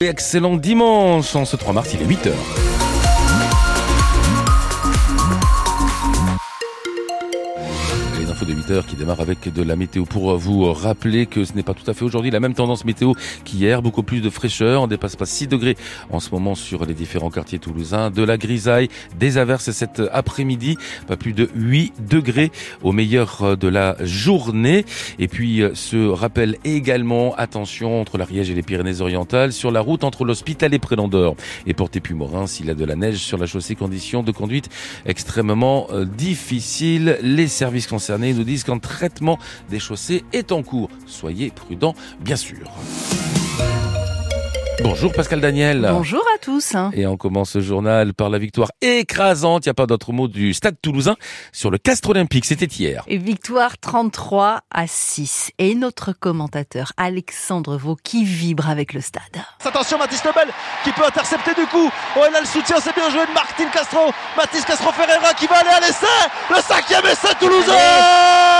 Excellent 0.00 0.56
dimanche, 0.56 1.34
en 1.34 1.44
ce 1.44 1.56
3 1.56 1.72
mars, 1.72 1.92
il 1.92 2.00
est 2.00 2.06
8h. 2.06 2.30
De 8.48 8.54
8 8.54 8.86
qui 8.86 8.96
démarre 8.96 9.20
avec 9.20 9.52
de 9.52 9.62
la 9.62 9.76
météo 9.76 10.04
pour 10.04 10.36
vous 10.36 10.72
rappeler 10.72 11.26
que 11.26 11.44
ce 11.44 11.52
n'est 11.52 11.62
pas 11.62 11.74
tout 11.74 11.88
à 11.90 11.92
fait 11.92 12.04
aujourd'hui 12.04 12.30
la 12.30 12.40
même 12.40 12.54
tendance 12.54 12.86
météo 12.86 13.12
qu'hier, 13.44 13.82
beaucoup 13.82 14.02
plus 14.02 14.20
de 14.20 14.30
fraîcheur, 14.30 14.82
on 14.82 14.86
dépasse 14.86 15.16
pas 15.16 15.26
6 15.26 15.48
degrés 15.48 15.76
en 16.10 16.18
ce 16.18 16.30
moment 16.30 16.54
sur 16.54 16.86
les 16.86 16.94
différents 16.94 17.30
quartiers 17.30 17.58
toulousains, 17.58 18.10
de 18.10 18.22
la 18.22 18.38
grisaille, 18.38 18.88
des 19.18 19.36
averses 19.36 19.70
cet 19.70 20.00
après-midi, 20.12 20.78
pas 21.06 21.16
plus 21.16 21.34
de 21.34 21.50
8 21.54 21.92
degrés 22.08 22.50
au 22.82 22.92
meilleur 22.92 23.56
de 23.58 23.68
la 23.68 23.96
journée. 24.00 24.86
Et 25.18 25.28
puis 25.28 25.62
ce 25.74 26.08
rappel 26.08 26.56
également 26.64 27.34
attention 27.36 28.00
entre 28.00 28.16
l'Ariège 28.16 28.50
et 28.50 28.54
les 28.54 28.62
Pyrénées-Orientales 28.62 29.52
sur 29.52 29.70
la 29.70 29.80
route 29.80 30.04
entre 30.04 30.24
l'hôpital 30.24 30.72
et 30.72 30.78
Prélandeur 30.78 31.34
et 31.66 31.74
Porté-Pumorin 31.74 32.46
s'il 32.46 32.66
y 32.66 32.70
a 32.70 32.74
de 32.74 32.84
la 32.84 32.96
neige 32.96 33.18
sur 33.18 33.36
la 33.36 33.46
chaussée 33.46 33.74
conditions 33.74 34.22
de 34.22 34.32
conduite 34.32 34.70
extrêmement 35.04 35.88
euh, 35.92 36.06
difficiles 36.06 37.18
les 37.22 37.48
services 37.48 37.86
concernés 37.86 38.37
disent 38.42 38.64
qu'un 38.64 38.78
traitement 38.78 39.38
des 39.68 39.78
chaussées 39.78 40.24
est 40.32 40.52
en 40.52 40.62
cours. 40.62 40.90
Soyez 41.06 41.50
prudents, 41.50 41.94
bien 42.20 42.36
sûr. 42.36 42.70
Bonjour 44.80 45.12
Pascal 45.12 45.40
Daniel. 45.40 45.88
Bonjour 45.90 46.22
à 46.34 46.38
tous. 46.38 46.74
Et 46.92 47.06
on 47.06 47.16
commence 47.16 47.50
ce 47.50 47.60
journal 47.60 48.14
par 48.14 48.30
la 48.30 48.38
victoire 48.38 48.70
écrasante, 48.80 49.66
il 49.66 49.68
n'y 49.68 49.72
a 49.72 49.74
pas 49.74 49.86
d'autre 49.86 50.12
mot, 50.12 50.28
du 50.28 50.54
Stade 50.54 50.76
toulousain 50.80 51.16
sur 51.52 51.70
le 51.70 51.78
Castre 51.78 52.10
Olympique. 52.10 52.44
C'était 52.44 52.66
hier. 52.66 53.02
Et 53.08 53.18
victoire 53.18 53.78
33 53.78 54.60
à 54.70 54.86
6. 54.86 55.50
Et 55.58 55.74
notre 55.74 56.12
commentateur 56.12 56.92
Alexandre 56.96 57.76
Vaux 57.76 57.96
qui 58.02 58.24
vibre 58.24 58.68
avec 58.68 58.92
le 58.92 59.00
stade. 59.00 59.22
Attention 59.64 59.98
Mathis 59.98 60.24
Lebel 60.24 60.48
qui 60.84 60.92
peut 60.92 61.04
intercepter 61.04 61.54
du 61.54 61.66
coup. 61.66 61.90
Oh 62.16 62.20
il 62.28 62.36
a 62.36 62.40
le 62.40 62.46
soutien, 62.46 62.76
c'est 62.80 62.94
bien 62.94 63.10
joué 63.10 63.26
de 63.26 63.32
Martin 63.32 63.68
Castro. 63.72 64.10
Mathis 64.36 64.64
Castro 64.64 64.92
Ferreira 64.92 65.34
qui 65.34 65.46
va 65.46 65.56
aller 65.56 65.70
à 65.70 65.80
l'essai. 65.80 66.06
Le 66.50 66.62
cinquième 66.62 67.04
essai 67.04 67.34
toulousain 67.40 68.57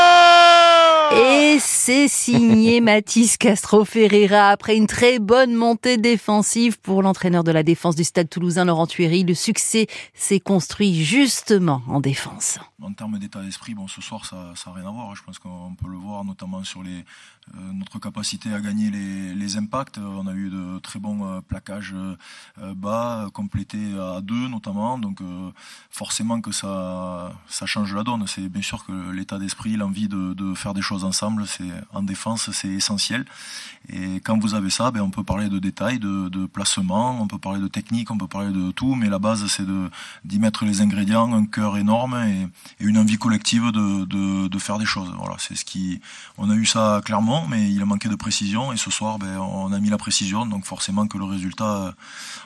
et 1.13 1.59
c'est 1.61 2.09
signé 2.09 2.81
Mathis 2.83 3.37
Castro 3.37 3.85
Ferreira 3.85 4.49
après 4.51 4.77
une 4.77 4.87
très 4.87 5.19
bonne 5.19 5.55
montée 5.55 5.97
défensive 5.97 6.79
pour 6.79 7.03
l'entraîneur 7.03 7.45
de 7.45 7.53
la 7.53 7.63
défense 7.63 7.97
du 7.97 8.05
Stade 8.05 8.29
Toulousain 8.29 8.65
Laurent 8.65 8.87
Tuéry. 8.87 9.25
Le 9.25 9.35
succès 9.35 9.87
s'est 10.15 10.41
construit 10.41 11.03
justement 11.05 11.83
en 11.89 12.01
défense. 12.01 12.59
En 12.83 12.93
termes 12.93 13.19
d'état 13.19 13.43
d'esprit, 13.43 13.75
bon, 13.75 13.89
ce 13.89 14.01
soir 14.01 14.25
ça 14.25 14.37
n'a 14.37 14.73
rien 14.73 14.89
à 14.89 14.93
voir. 14.93 15.15
Je 15.15 15.23
pense 15.23 15.39
qu'on 15.39 15.75
peut 15.75 15.91
le 15.91 15.97
voir 15.97 16.25
notamment 16.25 16.63
sur 16.65 16.83
les, 16.83 17.05
euh, 17.55 17.73
notre 17.73 17.99
capacité 17.99 18.53
à 18.53 18.61
gagner 18.61 18.91
les, 18.91 19.35
les, 19.35 19.57
impacts. 19.57 19.99
On 19.99 20.27
a 20.27 20.33
eu 20.33 20.51
de 20.51 20.79
très 20.81 20.99
bons 20.99 21.25
euh, 21.27 21.41
plaquages 21.41 21.95
euh, 21.95 22.75
bas, 22.75 23.29
complétés 23.33 23.99
à 23.99 24.21
deux 24.21 24.49
notamment. 24.49 24.99
Donc 24.99 25.21
forcément 25.91 26.41
que 26.41 26.53
ça, 26.53 27.33
ça 27.49 27.67
change 27.67 27.95
la 27.95 28.05
donne. 28.05 28.27
C'est 28.27 28.49
bien 28.49 28.63
sûr 28.63 28.85
que 28.85 29.11
l'état 29.11 29.39
d'esprit, 29.39 29.77
l'envie 29.77 30.09
de, 30.09 30.35
de 30.35 30.55
faire 30.55 30.75
des 30.75 30.83
choses 30.83 30.98
ensemble, 31.05 31.47
c'est 31.47 31.71
en 31.93 32.03
défense, 32.03 32.51
c'est 32.53 32.69
essentiel. 32.69 33.25
Et 33.91 34.21
quand 34.21 34.39
vous 34.39 34.55
avez 34.55 34.71
ça, 34.71 34.91
ben, 34.91 35.01
on 35.01 35.11
peut 35.11 35.25
parler 35.25 35.49
de 35.49 35.59
détails, 35.59 35.99
de, 35.99 36.29
de, 36.29 36.47
placement, 36.47 37.21
on 37.21 37.27
peut 37.27 37.39
parler 37.39 37.61
de 37.61 37.69
technique, 37.69 38.11
on 38.11 38.19
peut 38.19 38.27
parler 38.27 38.53
de 38.53 38.71
tout, 38.71 38.95
mais 38.95 39.09
la 39.09 39.19
base, 39.19 39.47
c'est 39.47 39.65
d'y 40.25 40.39
mettre 40.39 40.65
les 40.65 40.81
ingrédients, 40.83 41.33
un 41.33 41.47
cœur 41.47 41.79
énorme 41.79 42.15
et, 42.15 42.49
une 42.81 42.99
envie 42.99 43.17
collective 43.17 43.71
de, 43.73 44.05
de, 44.05 44.49
de, 44.49 44.59
faire 44.59 44.79
des 44.79 44.85
choses. 44.85 45.11
Voilà, 45.19 45.37
c'est 45.39 45.57
ce 45.57 45.65
qui, 45.65 46.01
on 46.37 46.51
a 46.51 46.55
eu 46.55 46.67
ça 46.67 47.01
clairement, 47.05 47.47
mais 47.49 47.71
il 47.71 47.81
a 47.81 47.87
manqué 47.87 48.09
de 48.09 48.15
précision. 48.15 48.73
Et 48.73 48.77
ce 48.77 48.91
soir, 48.91 49.19
ben, 49.19 49.39
on 49.39 49.73
a 49.73 49.81
mis 49.81 49.91
la 49.91 49.99
précision, 49.99 50.45
donc 50.45 50.65
forcément 50.65 51.07
que 51.07 51.17
le 51.17 51.25
résultat 51.25 51.77
euh, 51.77 51.93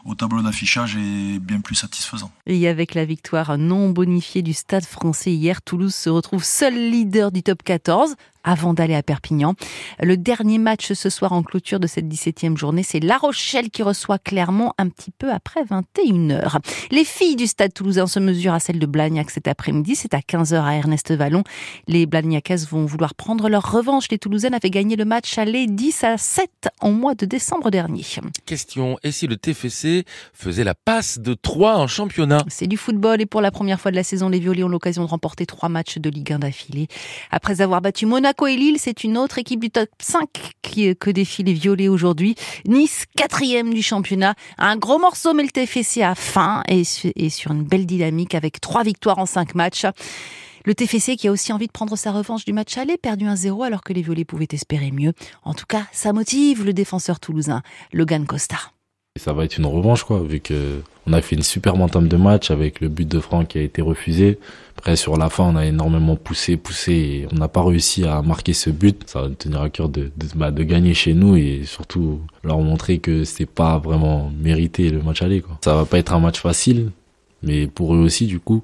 au 0.05 0.15
tableau 0.15 0.43
d'affichage 0.43 0.97
est 0.97 1.39
bien 1.41 1.61
plus 1.61 1.75
satisfaisant. 1.75 2.31
Et 2.47 2.69
avec 2.69 2.95
la 2.95 3.05
victoire 3.05 3.59
non 3.59 3.91
bonifiée 3.91 4.43
du 4.43 4.53
Stade 4.53 4.85
Français 4.85 5.33
hier, 5.33 5.63
Toulouse 5.63 5.95
se 5.95 6.11
retrouve 6.11 6.45
seul 6.45 6.75
leader 6.75 7.33
du 7.33 7.43
top 7.43 7.63
14 7.63 8.15
avant 8.45 8.75
d'aller 8.75 8.95
à 8.95 9.03
Perpignan. 9.03 9.55
Le 10.01 10.17
dernier 10.17 10.59
match 10.59 10.93
ce 10.93 11.11
soir 11.11 11.33
en 11.33 11.43
clôture 11.43 11.81
de 11.81 11.87
cette 11.87 12.07
17e 12.07 12.57
journée, 12.57 12.83
c'est 12.83 13.01
La 13.01 13.17
Rochelle 13.17 13.71
qui 13.71 13.83
reçoit 13.83 14.19
Clermont 14.19 14.73
un 14.79 14.89
petit 14.89 15.11
peu 15.11 15.31
après 15.31 15.63
21h. 15.65 16.59
Les 16.91 17.05
filles 17.05 17.37
du 17.37 17.47
Stade 17.47 17.73
toulousain 17.73 18.07
se 18.07 18.19
mesurent 18.19 18.55
à 18.55 18.61
celles 18.61 18.79
de 18.79 18.87
Blagnac 18.87 19.31
cet 19.31 19.49
après-midi. 19.49 19.95
C'est 19.95 20.15
à 20.15 20.21
15h 20.21 20.63
à 20.63 20.75
Ernest 20.75 21.13
Vallon. 21.13 21.43
Les 21.87 22.07
Blagnacaises 22.07 22.69
vont 22.69 22.85
vouloir 22.87 23.15
prendre 23.15 23.49
leur 23.49 23.71
revanche. 23.71 24.07
Les 24.11 24.19
Toulousaines 24.19 24.55
avaient 24.55 24.71
gagné 24.71 24.97
le 24.97 25.05
match 25.05 25.39
aller 25.39 25.67
10 25.67 26.05
à 26.05 26.19
7 26.19 26.51
en 26.81 26.93
mois 26.93 27.15
de 27.15 27.27
décembre 27.27 27.71
dernier. 27.71 28.05
Question, 28.47 28.99
et 29.03 29.13
si 29.13 29.27
le 29.27 29.37
TFC 29.37 30.05
faisait 30.33 30.65
la 30.65 30.75
passe 30.75 31.19
de 31.19 31.35
3 31.35 31.77
en 31.77 31.87
championnat? 31.87 32.45
C'est 32.49 32.67
du 32.67 32.77
football 32.77 33.21
et 33.21 33.27
pour 33.27 33.41
la 33.41 33.51
première 33.51 33.81
fois 33.81 33.91
de 33.91 33.97
la 33.97 34.03
saison, 34.03 34.29
les 34.29 34.41
Violets 34.41 34.65
ont 34.65 34.69
l'occasion 34.69 35.05
de 35.05 35.09
remporter 35.09 35.47
trois 35.47 35.69
matchs 35.69 35.99
de 35.99 36.11
Ligue 36.11 36.33
1 36.33 36.41
d'affilée. 36.41 36.89
Après 37.31 37.61
avoir 37.61 37.81
battu 37.81 38.07
Monaco, 38.07 38.32
Monaco 38.41 38.79
c'est 38.79 39.05
une 39.05 39.19
autre 39.19 39.39
équipe 39.39 39.61
du 39.61 39.71
top 39.71 39.89
5 40.01 40.29
qui, 40.63 40.97
que 40.97 41.11
défie 41.11 41.43
les 41.43 41.53
violets 41.53 41.89
aujourd'hui. 41.89 42.35
Nice, 42.67 43.05
quatrième 43.17 43.75
du 43.75 43.83
championnat. 43.83 44.35
Un 44.59 44.77
gros 44.77 44.99
morceau, 44.99 45.35
mais 45.35 45.43
le 45.43 45.51
TFC 45.51 46.03
a 46.03 46.15
faim 46.15 46.63
et, 46.69 46.83
et 47.17 47.31
sur 47.31 47.53
une 47.53 47.65
belle 47.65 47.85
dynamique 47.85 48.35
avec 48.35 48.61
trois 48.61 48.85
victoires 48.85 49.19
en 49.19 49.27
cinq 49.27 49.55
matchs. 49.55 49.87
Le 50.65 50.75
TFC 50.75 51.17
qui 51.17 51.29
a 51.29 51.33
aussi 51.33 51.53
envie 51.53 51.67
de 51.67 51.73
prendre 51.73 51.97
sa 51.97 52.13
revanche 52.13 52.45
du 52.45 52.53
match 52.53 52.79
aller, 52.79 52.97
perdu 52.97 53.27
1-0 53.27 53.67
alors 53.67 53.83
que 53.83 53.93
les 53.93 54.03
violets 54.03 54.25
pouvaient 54.25 54.49
espérer 54.53 54.93
mieux. 54.93 55.13
En 55.43 55.53
tout 55.53 55.67
cas, 55.67 55.87
ça 55.93 56.13
motive 56.13 56.65
le 56.65 56.73
défenseur 56.73 57.21
toulousain, 57.21 57.63
Logan 57.93 58.27
Costa. 58.27 58.59
Ça 59.21 59.35
va 59.35 59.45
être 59.45 59.59
une 59.59 59.67
revanche, 59.67 60.05
quoi, 60.05 60.23
vu 60.23 60.41
que 60.41 60.81
on 61.07 61.13
a 61.13 61.21
fait 61.21 61.37
une 61.37 61.43
super 61.43 61.75
entame 61.79 62.09
de 62.09 62.17
match 62.17 62.51
avec 62.51 62.81
le 62.81 62.89
but 62.89 63.07
de 63.07 63.21
Franck 63.21 63.49
qui 63.49 63.59
a 63.59 63.61
été 63.61 63.83
refusé. 63.83 64.39
Après, 64.79 64.97
sur 64.97 65.19
la 65.19 65.29
fin, 65.29 65.45
on 65.45 65.57
a 65.57 65.67
énormément 65.67 66.17
poussé, 66.17 66.57
poussé 66.57 66.93
et 66.93 67.29
on 67.31 67.37
n'a 67.37 67.49
pas 67.49 67.63
réussi 67.63 68.07
à 68.07 68.23
marquer 68.23 68.55
ce 68.55 68.71
but. 68.71 69.03
Ça 69.07 69.21
va 69.21 69.29
nous 69.29 69.35
tenir 69.35 69.61
à 69.61 69.69
cœur 69.69 69.91
de, 69.91 70.05
de, 70.17 70.27
bah, 70.35 70.51
de 70.51 70.63
gagner 70.63 70.95
chez 70.95 71.13
nous 71.13 71.37
et 71.37 71.63
surtout 71.67 72.21
leur 72.43 72.59
montrer 72.61 72.99
que 73.01 73.25
c'est 73.25 73.47
pas 73.47 73.79
vraiment 73.79 74.33
mérité 74.41 74.89
le 74.89 75.03
match 75.03 75.21
aller, 75.21 75.43
quoi. 75.43 75.59
Ça 75.63 75.75
va 75.75 75.85
pas 75.85 75.99
être 75.99 76.15
un 76.15 76.21
match 76.21 76.41
facile, 76.41 76.91
mais 77.43 77.67
pour 77.67 77.95
eux 77.95 77.99
aussi 77.99 78.27
du 78.27 78.41
coup. 78.41 78.63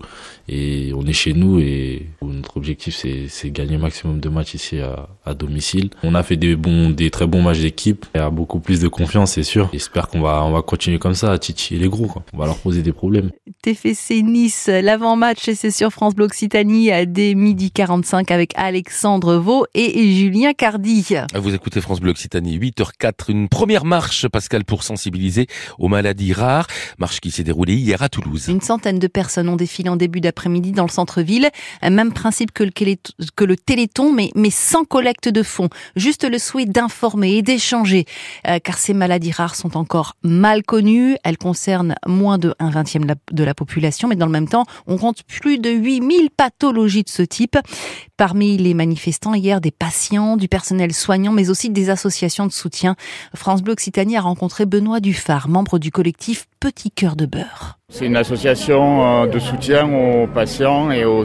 Et 0.48 0.92
on 0.94 1.06
est 1.06 1.12
chez 1.12 1.32
nous 1.32 1.58
et 1.58 2.06
notre 2.22 2.56
objectif 2.56 2.96
c'est 3.28 3.50
gagner 3.50 3.78
maximum 3.78 4.20
de 4.20 4.28
matchs 4.28 4.54
ici 4.54 4.80
à, 4.80 5.08
à, 5.24 5.34
domicile. 5.34 5.90
On 6.02 6.14
a 6.14 6.22
fait 6.22 6.36
des 6.36 6.56
bons, 6.56 6.90
des 6.90 7.10
très 7.10 7.26
bons 7.26 7.42
matchs 7.42 7.60
d'équipe. 7.60 8.06
Il 8.14 8.18
y 8.18 8.20
a 8.20 8.30
beaucoup 8.30 8.60
plus 8.60 8.80
de 8.80 8.88
confiance, 8.88 9.32
c'est 9.32 9.42
sûr. 9.42 9.68
J'espère 9.72 10.08
qu'on 10.08 10.20
va, 10.20 10.44
on 10.44 10.52
va 10.52 10.62
continuer 10.62 10.98
comme 10.98 11.14
ça 11.14 11.32
à 11.32 11.38
titiller 11.38 11.80
les 11.80 11.88
gros. 11.88 12.06
Quoi. 12.06 12.22
On 12.32 12.38
va 12.38 12.46
leur 12.46 12.58
poser 12.58 12.82
des 12.82 12.92
problèmes. 12.92 13.30
TFC 13.62 14.22
Nice, 14.22 14.68
l'avant-match 14.68 15.50
c'est 15.54 15.70
sur 15.70 15.90
France 15.90 16.14
Bleu 16.14 16.26
Occitanie 16.26 16.90
à 16.90 17.04
dès 17.06 17.34
midi 17.34 17.70
45 17.70 18.30
avec 18.30 18.52
Alexandre 18.56 19.36
Vaux 19.36 19.66
et 19.74 20.12
Julien 20.14 20.52
Cardi. 20.52 21.14
Vous 21.34 21.54
écoutez 21.54 21.80
France 21.80 22.00
Bleu 22.00 22.10
Occitanie 22.10 22.58
8h04, 22.58 23.30
une 23.30 23.48
première 23.48 23.84
marche 23.84 24.28
Pascal 24.28 24.64
pour 24.64 24.82
sensibiliser 24.82 25.46
aux 25.78 25.88
maladies 25.88 26.32
rares. 26.32 26.66
Marche 26.98 27.20
qui 27.20 27.30
s'est 27.30 27.44
déroulée 27.44 27.74
hier 27.74 28.02
à 28.02 28.08
Toulouse 28.08 28.48
centaines 28.68 28.98
de 28.98 29.06
personnes 29.06 29.48
ont 29.48 29.56
défilé 29.56 29.88
en 29.88 29.96
début 29.96 30.20
d'après-midi 30.20 30.72
dans 30.72 30.84
le 30.84 30.90
centre-ville. 30.90 31.48
Même 31.82 32.12
principe 32.12 32.52
que 32.52 32.64
le, 32.64 33.56
téléthon, 33.56 34.12
mais, 34.12 34.50
sans 34.50 34.84
collecte 34.84 35.28
de 35.28 35.42
fonds. 35.42 35.70
Juste 35.96 36.28
le 36.28 36.38
souhait 36.38 36.66
d'informer 36.66 37.36
et 37.36 37.42
d'échanger. 37.42 38.04
Euh, 38.46 38.58
car 38.62 38.76
ces 38.76 38.92
maladies 38.92 39.32
rares 39.32 39.54
sont 39.54 39.76
encore 39.76 40.16
mal 40.22 40.62
connues. 40.62 41.16
Elles 41.24 41.38
concernent 41.38 41.94
moins 42.06 42.36
de 42.36 42.54
un 42.58 42.70
vingtième 42.70 43.06
de 43.06 43.44
la 43.44 43.54
population, 43.54 44.06
mais 44.06 44.16
dans 44.16 44.26
le 44.26 44.32
même 44.32 44.48
temps, 44.48 44.64
on 44.86 44.98
compte 44.98 45.22
plus 45.22 45.58
de 45.58 45.70
8000 45.70 46.28
pathologies 46.30 47.04
de 47.04 47.08
ce 47.08 47.22
type. 47.22 47.56
Parmi 48.18 48.58
les 48.58 48.74
manifestants 48.74 49.34
hier, 49.34 49.60
des 49.62 49.70
patients, 49.70 50.36
du 50.36 50.48
personnel 50.48 50.92
soignant, 50.92 51.32
mais 51.32 51.48
aussi 51.48 51.70
des 51.70 51.88
associations 51.88 52.46
de 52.46 52.52
soutien. 52.52 52.96
France 53.34 53.62
Bleu 53.62 53.72
Occitanie 53.72 54.16
a 54.16 54.20
rencontré 54.20 54.66
Benoît 54.66 55.00
Dufard, 55.00 55.48
membre 55.48 55.78
du 55.78 55.90
collectif 55.90 56.46
Petit 56.60 56.90
Cœur 56.90 57.16
de 57.16 57.24
Beurre. 57.24 57.77
C'est 57.90 58.04
une 58.04 58.16
association 58.16 59.22
euh, 59.22 59.26
de 59.26 59.38
soutien 59.38 59.90
aux 59.90 60.26
patients 60.26 60.90
et 60.90 61.06
aux 61.06 61.24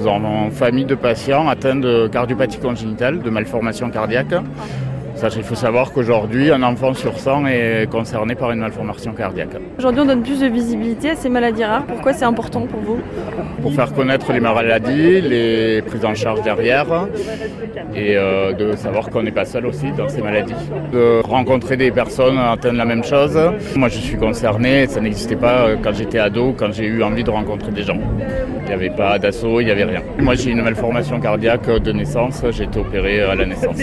familles 0.49 0.85
de 0.85 0.95
patients 0.95 1.49
atteints 1.49 1.75
de 1.75 2.07
cardiopathie 2.07 2.57
congénitale, 2.57 3.21
de 3.21 3.29
malformation 3.29 3.89
cardiaque 3.89 4.33
il 5.35 5.43
faut 5.43 5.55
savoir 5.55 5.91
qu'aujourd'hui, 5.91 6.51
un 6.51 6.63
enfant 6.63 6.93
sur 6.93 7.17
100 7.17 7.45
est 7.47 7.89
concerné 7.89 8.35
par 8.35 8.51
une 8.51 8.59
malformation 8.59 9.13
cardiaque. 9.13 9.55
Aujourd'hui, 9.77 10.01
on 10.01 10.05
donne 10.05 10.23
plus 10.23 10.39
de 10.39 10.47
visibilité 10.47 11.11
à 11.11 11.15
ces 11.15 11.29
maladies 11.29 11.63
rares. 11.63 11.85
Pourquoi 11.85 12.13
c'est 12.13 12.25
important 12.25 12.61
pour 12.67 12.79
vous 12.81 12.99
Pour 13.61 13.73
faire 13.73 13.93
connaître 13.93 14.31
les 14.33 14.39
maladies, 14.39 15.21
les 15.21 15.81
prises 15.81 16.05
en 16.05 16.13
charge 16.13 16.41
derrière 16.41 17.07
et 17.95 18.17
euh, 18.17 18.53
de 18.53 18.75
savoir 18.75 19.09
qu'on 19.09 19.23
n'est 19.23 19.31
pas 19.31 19.45
seul 19.45 19.65
aussi 19.65 19.91
dans 19.91 20.09
ces 20.09 20.21
maladies. 20.21 20.53
De 20.91 21.21
rencontrer 21.23 21.77
des 21.77 21.91
personnes 21.91 22.37
atteintes 22.37 22.73
de 22.73 22.77
la 22.77 22.85
même 22.85 23.03
chose. 23.03 23.37
Moi, 23.75 23.89
je 23.89 23.97
suis 23.97 24.17
concerné, 24.17 24.87
ça 24.87 24.99
n'existait 24.99 25.35
pas 25.35 25.67
euh, 25.67 25.75
quand 25.81 25.93
j'étais 25.93 26.19
ado, 26.19 26.53
quand 26.57 26.71
j'ai 26.71 26.85
eu 26.85 27.03
envie 27.03 27.23
de 27.23 27.29
rencontrer 27.29 27.71
des 27.71 27.83
gens. 27.83 27.99
Il 28.61 28.67
n'y 28.67 28.73
avait 28.73 28.89
pas 28.89 29.19
d'assaut, 29.19 29.59
il 29.59 29.65
n'y 29.65 29.71
avait 29.71 29.83
rien. 29.83 30.01
Moi, 30.19 30.35
j'ai 30.35 30.51
une 30.51 30.61
malformation 30.61 31.19
cardiaque 31.19 31.69
de 31.69 31.91
naissance, 31.91 32.43
j'ai 32.51 32.63
été 32.63 32.79
opéré 32.79 33.21
à 33.21 33.35
la 33.35 33.45
naissance. 33.45 33.77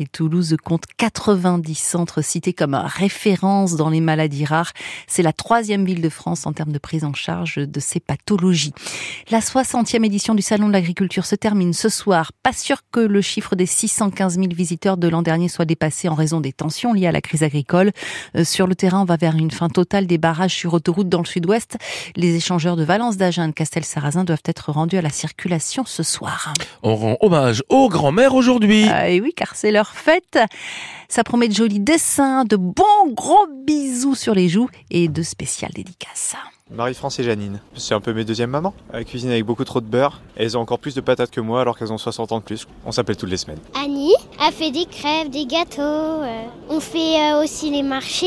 Et 0.00 0.06
Toulouse 0.06 0.56
compte 0.62 0.84
90 0.96 1.74
centres 1.74 2.22
cités 2.22 2.52
comme 2.52 2.76
référence 2.76 3.74
dans 3.74 3.90
les 3.90 4.00
maladies 4.00 4.44
rares. 4.44 4.70
C'est 5.08 5.24
la 5.24 5.32
troisième 5.32 5.84
ville 5.84 6.00
de 6.00 6.08
France 6.08 6.46
en 6.46 6.52
termes 6.52 6.70
de 6.70 6.78
prise 6.78 7.02
en 7.02 7.14
charge 7.14 7.56
de 7.56 7.80
ces 7.80 7.98
pathologies. 7.98 8.72
La 9.32 9.40
60e 9.40 10.04
édition 10.04 10.36
du 10.36 10.42
Salon 10.42 10.68
de 10.68 10.72
l'agriculture 10.72 11.26
se 11.26 11.34
termine 11.34 11.72
ce 11.72 11.88
soir. 11.88 12.30
Pas 12.44 12.52
sûr 12.52 12.82
que 12.92 13.00
le 13.00 13.20
chiffre 13.20 13.56
des 13.56 13.66
615 13.66 14.36
000 14.36 14.46
visiteurs 14.54 14.98
de 14.98 15.08
l'an 15.08 15.22
dernier 15.22 15.48
soit 15.48 15.64
dépassé 15.64 16.08
en 16.08 16.14
raison 16.14 16.40
des 16.40 16.52
tensions 16.52 16.92
liées 16.92 17.08
à 17.08 17.12
la 17.12 17.20
crise 17.20 17.42
agricole. 17.42 17.90
Euh, 18.36 18.44
sur 18.44 18.68
le 18.68 18.76
terrain, 18.76 19.02
on 19.02 19.04
va 19.04 19.16
vers 19.16 19.34
une 19.34 19.50
fin 19.50 19.68
totale 19.68 20.06
des 20.06 20.18
barrages 20.18 20.54
sur 20.54 20.74
autoroute 20.74 21.08
dans 21.08 21.22
le 21.22 21.26
sud-ouest. 21.26 21.76
Les 22.14 22.36
échangeurs 22.36 22.76
de 22.76 22.84
Valence 22.84 23.16
d'Agen 23.16 23.46
et 23.46 23.48
de 23.48 23.52
Castel-Sarrazin 23.52 24.22
doivent 24.22 24.38
être 24.44 24.70
rendus 24.70 24.96
à 24.96 25.02
la 25.02 25.10
circulation 25.10 25.84
ce 25.84 26.04
soir. 26.04 26.54
On 26.84 26.94
rend 26.94 27.16
hommage 27.20 27.64
aux 27.68 27.88
grands-mères 27.88 28.34
aujourd'hui. 28.34 28.86
Ah, 28.88 29.10
et 29.10 29.20
oui, 29.20 29.32
car 29.34 29.56
c'est 29.56 29.72
leur 29.72 29.87
fête. 29.94 30.38
Ça 31.08 31.24
promet 31.24 31.48
de 31.48 31.54
jolis 31.54 31.80
dessins, 31.80 32.44
de 32.44 32.56
bons 32.56 33.12
gros 33.12 33.46
bisous 33.64 34.14
sur 34.14 34.34
les 34.34 34.48
joues 34.48 34.68
et 34.90 35.08
de 35.08 35.22
spéciales 35.22 35.72
dédicaces. 35.74 36.34
Marie-France 36.70 37.18
et 37.18 37.24
Janine. 37.24 37.60
C'est 37.76 37.94
un 37.94 38.00
peu 38.00 38.12
mes 38.12 38.24
deuxièmes 38.26 38.50
mamans. 38.50 38.74
Elles 38.92 39.06
cuisinent 39.06 39.30
avec 39.30 39.44
beaucoup 39.44 39.64
trop 39.64 39.80
de 39.80 39.86
beurre. 39.86 40.20
Elles 40.36 40.58
ont 40.58 40.60
encore 40.60 40.78
plus 40.78 40.94
de 40.94 41.00
patates 41.00 41.30
que 41.30 41.40
moi 41.40 41.62
alors 41.62 41.78
qu'elles 41.78 41.92
ont 41.94 41.98
60 41.98 42.32
ans 42.32 42.38
de 42.40 42.44
plus. 42.44 42.66
On 42.84 42.92
s'appelle 42.92 43.16
toutes 43.16 43.30
les 43.30 43.38
semaines. 43.38 43.60
Annie 43.74 44.12
a 44.38 44.50
fait 44.52 44.70
des 44.70 44.84
crêpes, 44.84 45.30
des 45.30 45.46
gâteaux. 45.46 45.80
euh, 45.80 46.42
On 46.68 46.78
fait 46.80 47.18
euh, 47.32 47.42
aussi 47.42 47.70
les 47.70 47.82
marchés. 47.82 48.26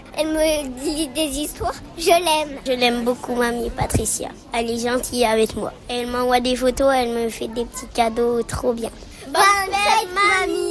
Elle 0.17 0.27
me 0.27 0.67
dit 0.83 1.07
des 1.07 1.39
histoires. 1.39 1.75
Je 1.97 2.09
l'aime. 2.09 2.59
Je 2.65 2.73
l'aime 2.73 3.03
beaucoup, 3.03 3.35
mamie 3.35 3.69
Patricia. 3.69 4.29
Elle 4.53 4.69
est 4.69 4.79
gentille 4.79 5.25
avec 5.25 5.55
moi. 5.55 5.71
Elle 5.89 6.07
m'envoie 6.07 6.39
des 6.39 6.55
photos, 6.55 6.93
elle 6.95 7.09
me 7.09 7.29
fait 7.29 7.47
des 7.47 7.65
petits 7.65 7.87
cadeaux 7.93 8.41
trop 8.43 8.73
bien. 8.73 8.89
Bonne 9.27 9.71
fête, 9.71 10.09
mamie 10.13 10.70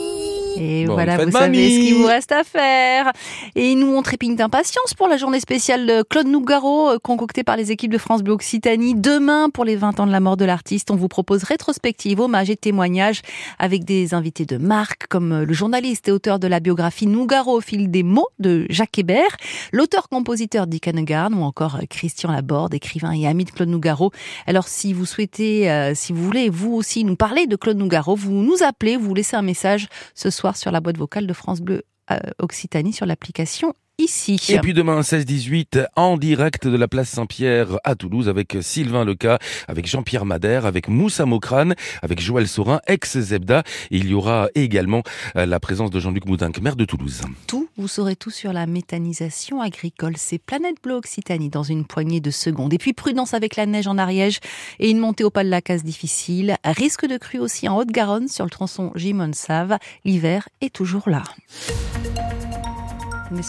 Et 0.56 0.86
voilà, 0.86 1.16
vous 1.16 1.30
savez 1.30 1.56
mamie. 1.56 1.70
ce 1.70 1.80
qu'il 1.80 1.94
vous 1.96 2.06
reste 2.06 2.32
à 2.32 2.44
faire. 2.44 3.12
Et 3.54 3.74
nous, 3.74 3.94
on 3.94 4.02
trépigne 4.02 4.36
d'impatience 4.36 4.94
pour 4.94 5.08
la 5.08 5.16
journée 5.16 5.40
spéciale 5.40 5.86
de 5.86 6.02
Claude 6.02 6.26
Nougaro, 6.26 6.90
euh, 6.90 6.98
concoctée 6.98 7.44
par 7.44 7.56
les 7.56 7.72
équipes 7.72 7.92
de 7.92 7.98
France 7.98 8.22
Bleu 8.22 8.32
Occitanie. 8.32 8.94
Demain, 8.94 9.50
pour 9.50 9.64
les 9.64 9.76
20 9.76 10.00
ans 10.00 10.06
de 10.06 10.12
la 10.12 10.20
mort 10.20 10.36
de 10.36 10.44
l'artiste, 10.44 10.90
on 10.90 10.96
vous 10.96 11.08
propose 11.08 11.44
rétrospective, 11.44 12.20
hommage 12.20 12.50
et 12.50 12.56
témoignages 12.56 13.22
avec 13.58 13.84
des 13.84 14.14
invités 14.14 14.44
de 14.44 14.56
marque, 14.56 15.06
comme 15.08 15.32
euh, 15.32 15.44
le 15.44 15.52
journaliste 15.52 16.08
et 16.08 16.12
auteur 16.12 16.38
de 16.38 16.46
la 16.46 16.60
biographie 16.60 17.06
Nougaro 17.06 17.56
au 17.56 17.60
fil 17.60 17.90
des 17.90 18.02
mots 18.02 18.28
de 18.38 18.66
Jacques 18.70 18.98
Hébert, 18.98 19.36
l'auteur-compositeur 19.72 20.66
Dick 20.66 20.88
Hannegarn 20.88 21.34
ou 21.34 21.42
encore 21.42 21.76
euh, 21.76 21.86
Christian 21.88 22.32
Laborde, 22.32 22.74
écrivain 22.74 23.12
et 23.12 23.26
ami 23.26 23.44
de 23.44 23.50
Claude 23.50 23.68
Nougaro. 23.68 24.10
Alors, 24.46 24.68
si 24.68 24.92
vous 24.92 25.06
souhaitez, 25.06 25.70
euh, 25.70 25.92
si 25.94 26.12
vous 26.12 26.22
voulez, 26.22 26.48
vous 26.48 26.74
aussi, 26.74 27.04
nous 27.04 27.16
parler 27.16 27.46
de 27.46 27.56
Claude 27.56 27.76
Nougaro, 27.76 28.16
vous 28.16 28.32
nous 28.32 28.62
appelez, 28.62 28.96
vous 28.96 29.14
laissez 29.14 29.36
un 29.36 29.42
message 29.42 29.88
ce 30.14 30.28
soir 30.30 30.39
sur 30.54 30.70
la 30.70 30.80
boîte 30.80 30.98
vocale 30.98 31.26
de 31.26 31.32
France 31.32 31.60
Bleu 31.60 31.82
euh, 32.10 32.18
Occitanie 32.38 32.92
sur 32.92 33.06
l'application 33.06 33.74
ici. 34.00 34.40
Et 34.48 34.58
puis 34.58 34.74
demain 34.74 35.00
16-18 35.00 35.86
en 35.96 36.16
direct 36.16 36.66
de 36.66 36.76
la 36.76 36.88
place 36.88 37.10
Saint-Pierre 37.10 37.78
à 37.84 37.94
Toulouse 37.94 38.28
avec 38.28 38.56
Sylvain 38.60 39.04
Leca, 39.04 39.38
avec 39.68 39.86
Jean-Pierre 39.86 40.24
Madère, 40.24 40.66
avec 40.66 40.88
Moussa 40.88 41.26
Mokrane, 41.26 41.74
avec 42.02 42.20
Joël 42.20 42.48
Saurin, 42.48 42.80
ex-Zebda. 42.86 43.62
Il 43.90 44.08
y 44.08 44.14
aura 44.14 44.48
également 44.54 45.02
euh, 45.36 45.46
la 45.46 45.60
présence 45.60 45.90
de 45.90 46.00
Jean-Luc 46.00 46.26
Moudinque, 46.26 46.60
maire 46.60 46.76
de 46.76 46.84
Toulouse. 46.84 47.22
tout, 47.46 47.68
vous 47.76 47.88
saurez 47.88 48.16
tout 48.16 48.30
sur 48.30 48.52
la 48.52 48.66
méthanisation 48.66 49.60
agricole. 49.60 50.14
C'est 50.16 50.38
Planète 50.38 50.76
Bleu 50.82 50.94
Occitanie 50.94 51.48
dans 51.48 51.62
une 51.62 51.84
poignée 51.84 52.20
de 52.20 52.30
secondes. 52.30 52.72
Et 52.72 52.78
puis 52.78 52.92
prudence 52.92 53.34
avec 53.34 53.56
la 53.56 53.66
neige 53.66 53.86
en 53.86 53.98
Ariège 53.98 54.40
et 54.78 54.90
une 54.90 54.98
montée 54.98 55.24
au 55.24 55.30
pas 55.30 55.44
de 55.44 55.50
la 55.50 55.60
case 55.60 55.84
difficile. 55.84 56.56
Risque 56.64 57.06
de 57.06 57.18
crue 57.18 57.38
aussi 57.38 57.68
en 57.68 57.76
Haute-Garonne 57.76 58.28
sur 58.28 58.44
le 58.44 58.50
tronçon 58.50 58.92
Gimone-Save. 58.94 59.78
L'hiver 60.04 60.48
est 60.60 60.72
toujours 60.72 61.08
là. 61.08 61.22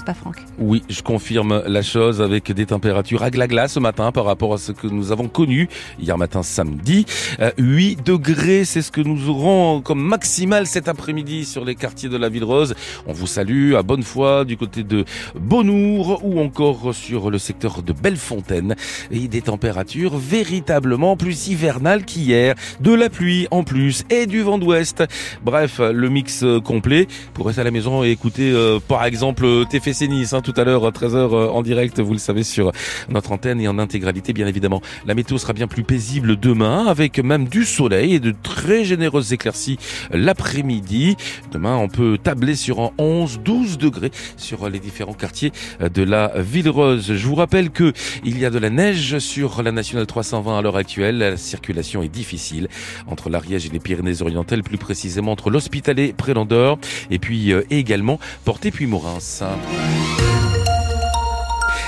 Pas 0.05 0.13
Franck 0.13 0.35
Oui, 0.59 0.83
je 0.89 1.01
confirme 1.01 1.63
la 1.65 1.81
chose 1.81 2.21
avec 2.21 2.51
des 2.51 2.67
températures 2.67 3.23
à 3.23 3.31
glagla 3.31 3.67
ce 3.67 3.79
matin 3.79 4.11
par 4.11 4.25
rapport 4.25 4.53
à 4.53 4.59
ce 4.59 4.71
que 4.71 4.85
nous 4.85 5.11
avons 5.11 5.27
connu 5.27 5.69
hier 5.99 6.19
matin 6.19 6.43
samedi. 6.43 7.07
Euh, 7.39 7.49
8 7.57 8.05
degrés, 8.05 8.63
c'est 8.63 8.83
ce 8.83 8.91
que 8.91 9.01
nous 9.01 9.27
aurons 9.27 9.81
comme 9.81 9.99
maximal 10.01 10.67
cet 10.67 10.87
après-midi 10.87 11.45
sur 11.45 11.65
les 11.65 11.73
quartiers 11.73 12.09
de 12.09 12.17
la 12.17 12.29
Ville 12.29 12.43
Rose. 12.43 12.75
On 13.07 13.13
vous 13.13 13.25
salue 13.25 13.73
à 13.73 13.81
bonne 13.81 14.03
foi 14.03 14.45
du 14.45 14.55
côté 14.55 14.83
de 14.83 15.03
Bonour 15.35 16.21
ou 16.23 16.39
encore 16.39 16.93
sur 16.93 17.31
le 17.31 17.39
secteur 17.39 17.81
de 17.81 17.91
Bellefontaine. 17.91 18.75
Et 19.09 19.27
des 19.27 19.41
températures 19.41 20.15
véritablement 20.15 21.17
plus 21.17 21.47
hivernales 21.47 22.05
qu'hier. 22.05 22.53
De 22.81 22.93
la 22.93 23.09
pluie 23.09 23.47
en 23.49 23.63
plus 23.63 24.03
et 24.11 24.27
du 24.27 24.41
vent 24.41 24.59
d'ouest. 24.59 25.03
Bref, 25.43 25.79
le 25.79 26.09
mix 26.09 26.43
euh, 26.43 26.59
complet 26.59 27.07
pour 27.33 27.47
rester 27.47 27.61
à 27.61 27.65
la 27.65 27.71
maison 27.71 28.03
et 28.03 28.11
écouter 28.11 28.51
euh, 28.51 28.79
par 28.87 29.05
exemple 29.05 29.65
TFC 29.71 30.09
Nice 30.09 30.33
hein, 30.33 30.41
tout 30.41 30.53
à 30.57 30.65
l'heure 30.65 30.91
13h 30.91 31.49
en 31.49 31.61
direct, 31.61 32.01
vous 32.01 32.11
le 32.11 32.19
savez 32.19 32.43
sur 32.43 32.73
notre 33.07 33.31
antenne 33.31 33.61
et 33.61 33.69
en 33.69 33.79
intégralité 33.79 34.33
bien 34.33 34.45
évidemment. 34.45 34.81
La 35.05 35.15
météo 35.15 35.37
sera 35.37 35.53
bien 35.53 35.67
plus 35.67 35.83
paisible 35.83 36.37
demain 36.37 36.87
avec 36.87 37.19
même 37.19 37.47
du 37.47 37.63
soleil 37.63 38.15
et 38.15 38.19
de 38.19 38.35
très 38.43 38.83
généreuses 38.83 39.31
éclaircies 39.31 39.77
l'après-midi. 40.11 41.15
Demain, 41.53 41.77
on 41.77 41.87
peut 41.87 42.17
tabler 42.21 42.55
sur 42.55 42.81
un 42.81 42.91
11-12 42.97 43.77
degrés 43.77 44.11
sur 44.35 44.69
les 44.69 44.79
différents 44.79 45.13
quartiers 45.13 45.53
de 45.79 46.03
la 46.03 46.33
Ville 46.41 46.69
Rose. 46.69 47.13
Je 47.15 47.25
vous 47.25 47.35
rappelle 47.35 47.69
que 47.69 47.93
il 48.25 48.37
y 48.39 48.45
a 48.45 48.49
de 48.49 48.59
la 48.59 48.69
neige 48.69 49.19
sur 49.19 49.63
la 49.63 49.71
nationale 49.71 50.05
320 50.05 50.57
à 50.57 50.61
l'heure 50.61 50.75
actuelle. 50.75 51.19
La 51.19 51.37
circulation 51.37 52.03
est 52.03 52.09
difficile 52.09 52.67
entre 53.07 53.29
l'Ariège 53.29 53.67
et 53.67 53.69
les 53.69 53.79
Pyrénées-Orientales, 53.79 54.63
plus 54.63 54.77
précisément 54.77 55.31
entre 55.31 55.49
l'Hospitalet, 55.49 56.11
Prélandeur 56.11 56.77
et 57.09 57.19
puis 57.19 57.53
euh, 57.53 57.63
également 57.69 58.19
Porté 58.43 58.69
puis 58.69 58.85
Morins. 58.85 59.19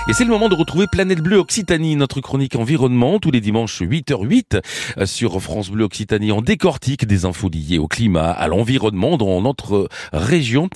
Et 0.10 0.12
c'est 0.12 0.26
le 0.26 0.32
moment 0.32 0.50
de 0.50 0.56
retrouver 0.56 0.86
Planète 0.86 1.22
Bleue 1.22 1.38
Occitanie, 1.38 1.96
notre 1.96 2.20
chronique 2.20 2.58
environnement, 2.58 3.20
tous 3.20 3.32
les 3.32 3.40
dimanches 3.40 3.82
8h08 3.82 4.62
euh, 4.98 5.06
sur 5.06 5.42
France 5.42 5.70
Bleu 5.70 5.86
Occitanie. 5.86 6.34
On 6.34 6.42
décortique 6.42 7.06
des 7.06 7.24
infos 7.24 7.50
liées 7.50 7.78
au 7.78 7.88
climat, 7.88 8.30
à 8.30 8.48
l'environnement 8.50 9.16
dans 9.16 9.42
notre 9.42 9.88
région. 10.12 10.70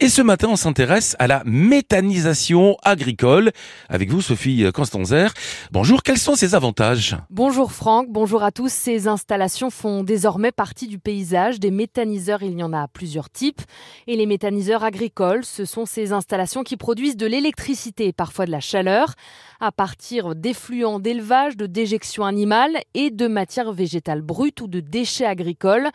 Et 0.00 0.08
ce 0.08 0.22
matin, 0.22 0.48
on 0.50 0.56
s'intéresse 0.56 1.14
à 1.20 1.28
la 1.28 1.42
méthanisation 1.44 2.76
agricole. 2.82 3.52
Avec 3.88 4.10
vous, 4.10 4.20
Sophie 4.20 4.64
Constanzer. 4.74 5.32
Bonjour, 5.70 6.02
quels 6.02 6.18
sont 6.18 6.34
ses 6.34 6.56
avantages? 6.56 7.16
Bonjour 7.30 7.70
Franck, 7.70 8.08
bonjour 8.10 8.42
à 8.42 8.50
tous. 8.50 8.72
Ces 8.72 9.06
installations 9.06 9.70
font 9.70 10.02
désormais 10.02 10.50
partie 10.50 10.88
du 10.88 10.98
paysage. 10.98 11.60
Des 11.60 11.70
méthaniseurs, 11.70 12.42
il 12.42 12.58
y 12.58 12.62
en 12.64 12.72
a 12.72 12.88
plusieurs 12.88 13.30
types. 13.30 13.62
Et 14.08 14.16
les 14.16 14.26
méthaniseurs 14.26 14.82
agricoles, 14.82 15.44
ce 15.44 15.64
sont 15.64 15.86
ces 15.86 16.12
installations 16.12 16.64
qui 16.64 16.76
produisent 16.76 17.16
de 17.16 17.26
l'électricité 17.26 18.08
et 18.08 18.12
parfois 18.12 18.46
de 18.46 18.50
la 18.50 18.60
chaleur 18.60 19.14
à 19.60 19.70
partir 19.70 20.34
d'effluents 20.34 20.98
d'élevage, 20.98 21.56
de 21.56 21.66
déjections 21.66 22.24
animales 22.24 22.78
et 22.94 23.10
de 23.10 23.28
matières 23.28 23.72
végétales 23.72 24.22
brutes 24.22 24.60
ou 24.60 24.66
de 24.66 24.80
déchets 24.80 25.24
agricoles. 25.24 25.88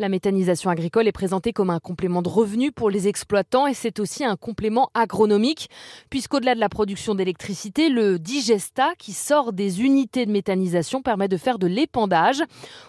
La 0.00 0.08
méthanisation 0.08 0.70
agricole 0.70 1.08
est 1.08 1.12
présentée 1.12 1.52
comme 1.52 1.70
un 1.70 1.80
complément 1.80 2.22
de 2.22 2.28
revenu 2.28 2.70
pour 2.70 2.88
les 2.88 3.08
exploitants 3.08 3.66
et 3.66 3.74
c'est 3.74 3.98
aussi 3.98 4.24
un 4.24 4.36
complément 4.36 4.90
agronomique 4.94 5.70
puisqu'au-delà 6.08 6.54
de 6.54 6.60
la 6.60 6.68
production 6.68 7.16
d'électricité, 7.16 7.88
le 7.88 8.20
digesta 8.20 8.92
qui 8.96 9.12
sort 9.12 9.52
des 9.52 9.82
unités 9.82 10.24
de 10.24 10.30
méthanisation 10.30 11.02
permet 11.02 11.26
de 11.26 11.36
faire 11.36 11.58
de 11.58 11.66
l'épandage. 11.66 12.44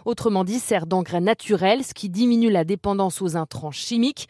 Autrement 0.05 0.43
dit, 0.43 0.59
sert 0.59 0.85
d'engrais 0.85 1.19
naturel, 1.19 1.83
ce 1.83 1.95
qui 1.95 2.09
diminue 2.09 2.51
la 2.51 2.63
dépendance 2.63 3.23
aux 3.23 3.35
intrants 3.35 3.71
chimiques. 3.71 4.27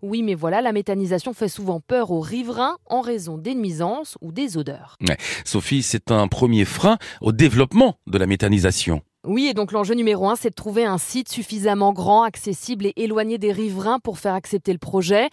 Oui, 0.00 0.22
mais 0.22 0.34
voilà, 0.34 0.62
la 0.62 0.72
méthanisation 0.72 1.34
fait 1.34 1.48
souvent 1.48 1.80
peur 1.80 2.12
aux 2.12 2.20
riverains 2.20 2.78
en 2.86 3.02
raison 3.02 3.36
des 3.36 3.54
nuisances 3.54 4.16
ou 4.22 4.32
des 4.32 4.56
odeurs. 4.56 4.96
Sophie, 5.44 5.82
c'est 5.82 6.10
un 6.10 6.28
premier 6.28 6.64
frein 6.64 6.96
au 7.20 7.32
développement 7.32 7.98
de 8.06 8.16
la 8.16 8.26
méthanisation. 8.26 9.02
Oui, 9.24 9.46
et 9.46 9.54
donc 9.54 9.70
l'enjeu 9.70 9.94
numéro 9.94 10.28
un, 10.28 10.34
c'est 10.34 10.50
de 10.50 10.54
trouver 10.54 10.84
un 10.84 10.98
site 10.98 11.28
suffisamment 11.28 11.92
grand, 11.92 12.24
accessible 12.24 12.86
et 12.86 12.92
éloigné 12.96 13.38
des 13.38 13.52
riverains 13.52 14.00
pour 14.00 14.18
faire 14.18 14.34
accepter 14.34 14.72
le 14.72 14.80
projet. 14.80 15.30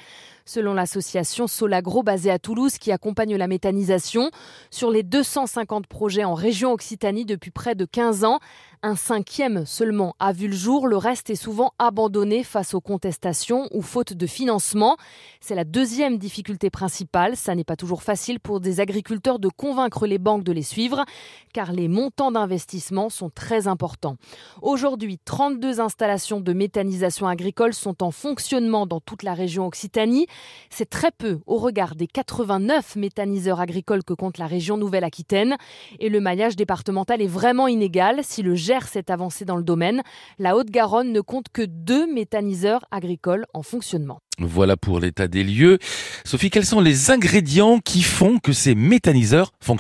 Selon 0.50 0.74
l'association 0.74 1.46
Solagro 1.46 2.02
basée 2.02 2.32
à 2.32 2.40
Toulouse 2.40 2.80
qui 2.80 2.92
accompagne 2.92 3.36
la 3.36 3.46
méthanisation, 3.46 4.32
sur 4.72 4.90
les 4.90 5.04
250 5.04 5.86
projets 5.86 6.24
en 6.24 6.34
région 6.34 6.74
Occitanie 6.74 7.24
depuis 7.24 7.52
près 7.52 7.76
de 7.76 7.86
15 7.86 8.24
ans, 8.24 8.40
Un 8.82 8.96
cinquième 8.96 9.66
seulement 9.66 10.16
a 10.20 10.32
vu 10.32 10.48
le 10.48 10.56
jour, 10.56 10.88
le 10.88 10.96
reste 10.96 11.30
est 11.30 11.36
souvent 11.36 11.74
abandonné 11.80 12.46
face 12.46 12.74
aux 12.74 12.80
contestations 12.80 13.68
ou 13.72 13.82
faute 13.82 14.14
de 14.14 14.26
financement. 14.26 14.96
C'est 15.42 15.54
la 15.54 15.66
deuxième 15.66 16.18
difficulté 16.18 16.70
principale. 16.70 17.36
Ça 17.36 17.56
n'est 17.56 17.66
pas 17.66 17.76
toujours 17.76 18.04
facile 18.04 18.40
pour 18.40 18.62
des 18.62 18.80
agriculteurs 18.80 19.38
de 19.38 19.50
convaincre 19.50 20.08
les 20.08 20.18
banques 20.18 20.46
de 20.46 20.54
les 20.54 20.64
suivre, 20.64 21.04
car 21.54 21.74
les 21.74 21.90
montants 21.90 22.32
d'investissement 22.32 23.10
sont 23.10 23.30
très 23.30 23.68
importants. 23.68 24.16
Aujourd'hui, 24.62 25.20
32 25.26 25.82
installations 25.82 26.40
de 26.40 26.54
méthanisation 26.54 27.28
agricole 27.28 27.74
sont 27.74 28.02
en 28.02 28.12
fonctionnement 28.12 28.86
dans 28.86 29.02
toute 29.02 29.24
la 29.24 29.34
région 29.34 29.68
Occitanie. 29.68 30.28
C'est 30.70 30.90
très 30.90 31.12
peu 31.12 31.40
au 31.46 31.58
regard 31.58 31.96
des 31.96 32.08
89 32.08 32.96
méthaniseurs 32.96 33.60
agricoles 33.60 34.04
que 34.04 34.14
compte 34.14 34.38
la 34.38 34.48
région 34.48 34.78
Nouvelle-Aquitaine. 34.78 35.58
Et 36.00 36.10
le 36.10 36.20
maillage 36.20 36.56
départemental 36.56 37.22
est 37.22 37.28
vraiment 37.28 37.68
inégal. 37.68 38.20
Si 38.24 38.42
le 38.42 38.56
Gers 38.56 38.88
s'est 38.88 39.12
avancé 39.12 39.46
dans 39.46 39.58
le 39.58 39.64
domaine, 39.64 40.02
la 40.38 40.56
Haute-Garonne 40.56 41.12
ne 41.12 41.22
compte 41.22 41.50
que 41.52 41.64
deux 41.64 42.12
méthaniseurs 42.12 42.86
agricoles 42.92 43.46
en 43.54 43.64
fonctionnement. 43.64 44.22
Voilà 44.40 44.78
pour 44.78 45.00
l'état 45.00 45.28
des 45.28 45.44
lieux. 45.44 45.80
Sophie, 46.24 46.50
quels 46.50 46.66
sont 46.66 46.80
les 46.80 47.12
ingrédients 47.12 47.80
qui 47.80 48.02
font 48.02 48.40
que 48.40 48.54
ces 48.54 48.74
méthaniseurs 48.74 49.52
fonctionnent? 49.60 49.80